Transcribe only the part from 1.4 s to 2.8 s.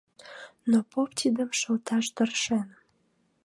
шылташ тыршен.